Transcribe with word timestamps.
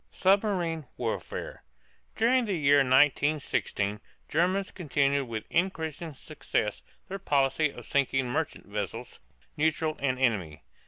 SUBMARINE 0.09 0.87
WARFARE. 0.97 1.61
During 2.15 2.45
the 2.45 2.55
year 2.57 2.79
1916 2.79 3.99
Germans 4.27 4.71
continued 4.71 5.25
with 5.27 5.45
increasing 5.51 6.15
success 6.15 6.81
their 7.07 7.19
policy 7.19 7.69
of 7.71 7.85
sinking 7.85 8.27
merchant 8.31 8.65
vessels, 8.65 9.19
neutral 9.57 9.97
and 9.99 10.17
enemy. 10.17 10.63